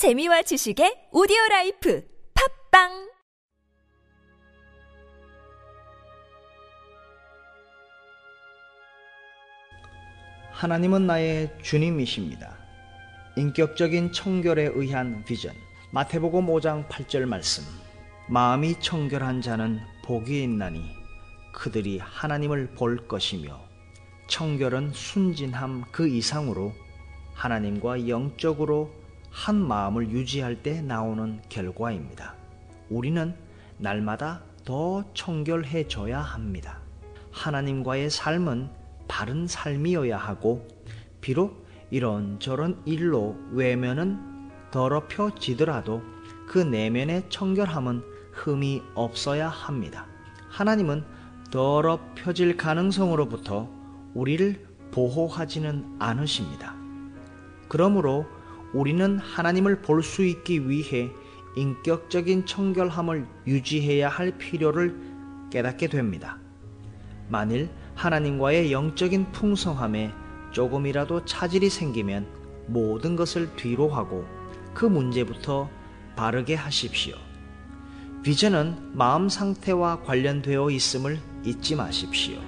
재미와 0.00 0.40
지식의 0.40 1.10
오디오 1.12 1.36
라이프 1.50 2.02
팟빵 2.70 3.10
하나님은 10.52 11.06
나의 11.06 11.50
주님이십니다. 11.60 12.56
인격적인 13.36 14.12
청결에 14.12 14.70
의한 14.72 15.22
비전. 15.26 15.52
마태복음 15.92 16.46
5장 16.46 16.88
8절 16.88 17.26
말씀. 17.26 17.62
마음이 18.30 18.80
청결한 18.80 19.42
자는 19.42 19.80
복이 20.06 20.42
있나니 20.44 20.80
그들이 21.52 21.98
하나님을 21.98 22.68
볼 22.68 23.06
것이며 23.06 23.60
청결은 24.28 24.94
순진함 24.94 25.84
그 25.92 26.08
이상으로 26.08 26.72
하나님과 27.34 28.08
영적으로 28.08 28.98
한 29.40 29.56
마음을 29.56 30.10
유지할 30.10 30.62
때 30.62 30.82
나오는 30.82 31.40
결과입니다. 31.48 32.34
우리는 32.90 33.34
날마다 33.78 34.42
더 34.66 35.02
청결해져야 35.14 36.20
합니다. 36.20 36.80
하나님과의 37.32 38.10
삶은 38.10 38.68
바른 39.08 39.46
삶이어야 39.46 40.18
하고 40.18 40.68
비록 41.22 41.66
이런저런 41.90 42.82
일로 42.84 43.34
외면은 43.52 44.50
더럽혀지더라도 44.72 46.02
그 46.46 46.58
내면의 46.58 47.24
청결함은 47.30 48.02
흠이 48.34 48.82
없어야 48.94 49.48
합니다. 49.48 50.04
하나님은 50.50 51.02
더럽혀질 51.50 52.58
가능성으로부터 52.58 53.70
우리를 54.12 54.66
보호하지는 54.90 55.96
않으십니다. 55.98 56.74
그러므로 57.68 58.26
우리는 58.72 59.18
하나님을 59.18 59.82
볼 59.82 60.02
수 60.02 60.24
있기 60.24 60.68
위해 60.68 61.10
인격적인 61.56 62.46
청결함을 62.46 63.26
유지해야 63.46 64.08
할 64.08 64.38
필요를 64.38 64.96
깨닫게 65.50 65.88
됩니다. 65.88 66.38
만일 67.28 67.68
하나님과의 67.96 68.72
영적인 68.72 69.32
풍성함에 69.32 70.12
조금이라도 70.52 71.24
차질이 71.24 71.68
생기면 71.68 72.26
모든 72.66 73.16
것을 73.16 73.54
뒤로 73.56 73.88
하고 73.88 74.24
그 74.74 74.84
문제부터 74.86 75.68
바르게 76.16 76.54
하십시오. 76.54 77.16
비전은 78.22 78.96
마음 78.96 79.28
상태와 79.28 80.02
관련되어 80.02 80.70
있음을 80.70 81.18
잊지 81.44 81.74
마십시오. 81.74 82.38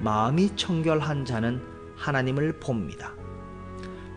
마음이 0.00 0.56
청결한 0.56 1.24
자는 1.24 1.60
하나님을 1.96 2.58
봅니다. 2.60 3.12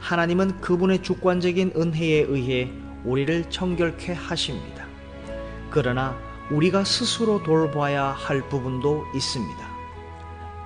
하나님은 0.05 0.61
그분의 0.61 1.01
주관적인 1.01 1.73
은혜에 1.75 2.25
의해 2.29 2.69
우리를 3.05 3.49
청결케 3.49 4.13
하십니다. 4.13 4.85
그러나 5.71 6.15
우리가 6.51 6.83
스스로 6.83 7.41
돌봐야 7.41 8.11
할 8.11 8.47
부분도 8.47 9.03
있습니다. 9.15 9.67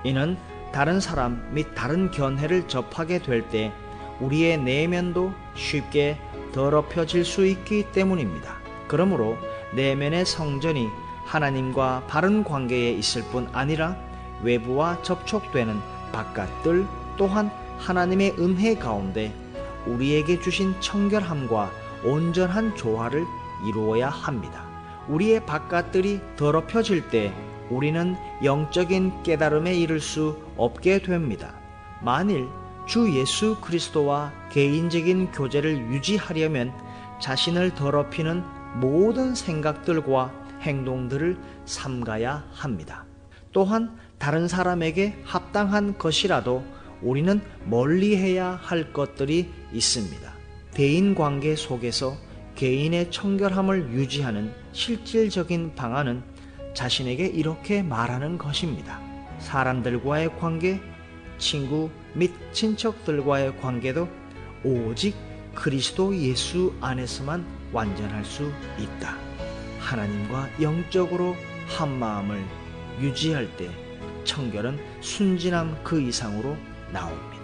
이는 0.04 0.36
다른 0.72 1.00
사람 1.00 1.48
및 1.54 1.74
다른 1.74 2.10
견해를 2.10 2.68
접하게 2.68 3.22
될 3.22 3.48
때 3.48 3.72
우리의 4.20 4.58
내면도 4.58 5.32
쉽게 5.54 6.18
더럽혀질 6.52 7.24
수 7.24 7.46
있기 7.46 7.92
때문입니다. 7.92 8.58
그러므로 8.88 9.38
내면의 9.74 10.26
성전이 10.26 10.86
하나님과 11.24 12.04
바른 12.08 12.44
관계에 12.44 12.92
있을 12.92 13.22
뿐 13.32 13.48
아니라 13.54 13.96
외부와 14.42 15.00
접촉되는 15.00 15.80
바깥들 16.12 16.86
또한 17.16 17.50
하나님의 17.80 18.36
은혜 18.38 18.74
가운데 18.74 19.34
우리에게 19.86 20.40
주신 20.40 20.78
청결함과 20.80 21.70
온전한 22.04 22.76
조화를 22.76 23.24
이루어야 23.66 24.08
합니다. 24.08 24.64
우리의 25.08 25.44
바깥들이 25.46 26.20
더럽혀질 26.36 27.08
때 27.08 27.34
우리는 27.70 28.16
영적인 28.44 29.22
깨달음에 29.22 29.74
이를 29.74 30.00
수 30.00 30.36
없게 30.56 31.00
됩니다. 31.00 31.54
만일 32.02 32.48
주 32.86 33.14
예수 33.14 33.56
그리스도와 33.60 34.32
개인적인 34.50 35.32
교제를 35.32 35.92
유지하려면 35.92 36.72
자신을 37.20 37.74
더럽히는 37.74 38.42
모든 38.76 39.34
생각들과 39.34 40.32
행동들을 40.62 41.38
삼가야 41.64 42.44
합니다. 42.52 43.04
또한 43.52 43.96
다른 44.18 44.48
사람에게 44.48 45.22
합당한 45.24 45.96
것이라도 45.98 46.64
우리는 47.02 47.40
멀리 47.64 48.16
해야 48.16 48.50
할 48.50 48.92
것들이 48.92 49.50
있습니다. 49.72 50.32
대인 50.72 51.14
관계 51.14 51.56
속에서 51.56 52.16
개인의 52.54 53.10
청결함을 53.10 53.92
유지하는 53.92 54.52
실질적인 54.72 55.74
방안은 55.74 56.22
자신에게 56.74 57.26
이렇게 57.26 57.82
말하는 57.82 58.38
것입니다. 58.38 59.00
사람들과의 59.38 60.38
관계, 60.38 60.80
친구 61.38 61.90
및 62.14 62.32
친척들과의 62.52 63.56
관계도 63.58 64.08
오직 64.62 65.16
그리스도 65.54 66.14
예수 66.16 66.74
안에서만 66.80 67.44
완전할 67.72 68.24
수 68.24 68.52
있다. 68.78 69.16
하나님과 69.80 70.48
영적으로 70.60 71.34
한 71.66 71.98
마음을 71.98 72.44
유지할 73.00 73.48
때 73.56 73.70
청결은 74.24 74.78
순진함 75.00 75.82
그 75.82 76.00
이상으로 76.00 76.56
나옵니다. 76.92 77.39